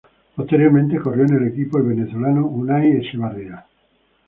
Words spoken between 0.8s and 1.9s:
corrió en el equipo el